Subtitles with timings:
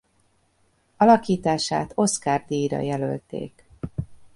[0.97, 3.65] Alakítását Oscar-díjra jelölték.